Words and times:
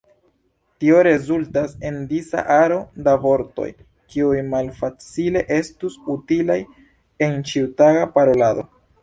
Tio 0.83 1.01
rezultas 1.07 1.75
en 1.89 1.99
disa 2.13 2.41
aro 2.55 2.79
da 3.09 3.13
vortoj 3.25 3.67
kiuj 4.15 4.41
malfacile 4.55 5.45
estus 5.59 5.99
utilaj 6.17 6.59
en 7.29 7.39
ĉiutaga 7.53 8.11
parolado. 8.19 8.69